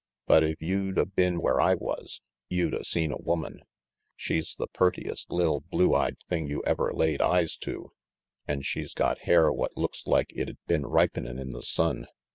"But 0.25 0.43
if 0.43 0.59
you'd 0.63 0.97
a 0.97 1.05
been 1.05 1.39
where 1.39 1.61
I 1.61 1.75
was, 1.75 2.21
you'd 2.49 2.73
a 2.73 2.83
seen 2.83 3.11
a 3.11 3.17
woman. 3.19 3.59
She's 4.15 4.55
the 4.55 4.65
194 4.75 5.09
RANGY 5.09 5.09
PETE 5.09 5.27
purtiest 5.29 5.29
li'l 5.29 5.61
blue 5.69 5.93
eyed 5.95 6.17
thing 6.27 6.47
you 6.47 6.63
ever 6.65 6.91
laid 6.91 7.21
eyes 7.21 7.55
to. 7.57 7.91
An' 8.47 8.63
she's 8.63 8.95
got 8.95 9.19
hair 9.25 9.51
what 9.53 9.77
looks 9.77 10.07
like 10.07 10.33
it'd 10.35 10.57
been 10.65 10.87
ripenin' 10.87 11.37
in 11.39 11.51
the 11.51 11.61
sun. 11.61 12.07